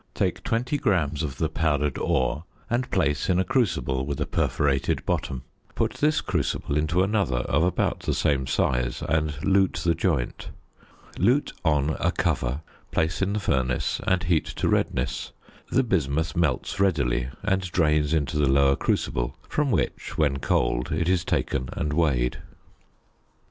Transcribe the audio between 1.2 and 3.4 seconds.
of the powdered ore and place in